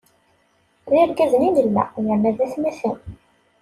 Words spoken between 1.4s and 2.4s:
i nella, yerna d